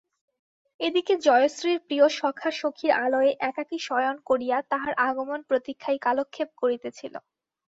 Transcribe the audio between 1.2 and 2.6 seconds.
জয়শ্রীর প্রিয় সখা